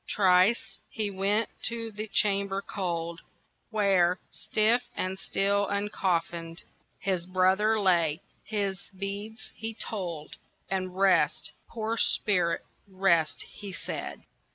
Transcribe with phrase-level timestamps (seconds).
[0.09, 3.21] Thrice he went to the chamber cold,
[3.69, 6.63] Where, stiff and still uncoffinèd,
[6.97, 10.37] His brother lay, his beads he told,
[10.71, 14.23] And "Rest, poor spirit, rest," he said.